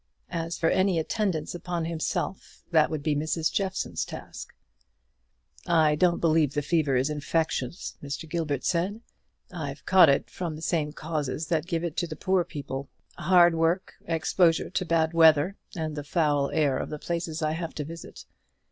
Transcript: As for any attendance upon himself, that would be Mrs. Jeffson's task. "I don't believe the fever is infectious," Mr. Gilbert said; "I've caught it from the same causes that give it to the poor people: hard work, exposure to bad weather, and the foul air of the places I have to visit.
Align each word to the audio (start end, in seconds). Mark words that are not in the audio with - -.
As 0.31 0.57
for 0.57 0.67
any 0.71 0.97
attendance 0.97 1.53
upon 1.53 1.85
himself, 1.85 2.63
that 2.71 2.89
would 2.89 3.03
be 3.03 3.15
Mrs. 3.15 3.51
Jeffson's 3.53 4.03
task. 4.03 4.51
"I 5.67 5.93
don't 5.93 6.17
believe 6.17 6.55
the 6.55 6.63
fever 6.63 6.95
is 6.95 7.11
infectious," 7.11 7.99
Mr. 8.01 8.27
Gilbert 8.27 8.63
said; 8.63 9.01
"I've 9.53 9.85
caught 9.85 10.09
it 10.09 10.27
from 10.31 10.55
the 10.55 10.63
same 10.63 10.91
causes 10.91 11.49
that 11.49 11.67
give 11.67 11.83
it 11.83 11.95
to 11.97 12.07
the 12.07 12.15
poor 12.15 12.43
people: 12.43 12.89
hard 13.19 13.53
work, 13.53 13.93
exposure 14.07 14.71
to 14.71 14.85
bad 14.85 15.13
weather, 15.13 15.55
and 15.75 15.95
the 15.95 16.03
foul 16.03 16.49
air 16.49 16.79
of 16.79 16.89
the 16.89 16.97
places 16.97 17.43
I 17.43 17.51
have 17.51 17.75
to 17.75 17.83
visit. 17.83 18.25